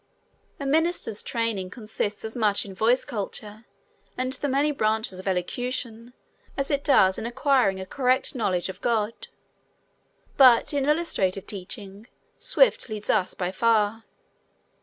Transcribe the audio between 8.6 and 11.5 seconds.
of God. But in illustrative